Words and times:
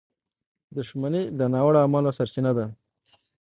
•دښمني 0.75 1.23
د 1.37 1.39
ناوړه 1.53 1.79
اعمالو 1.81 2.15
سرچینه 2.17 2.51
ده. 2.57 2.65